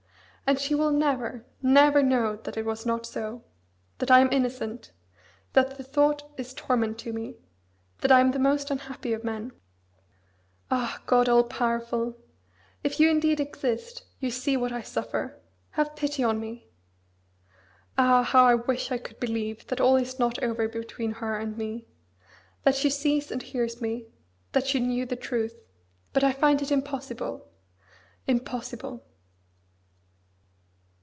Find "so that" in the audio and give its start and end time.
3.05-4.11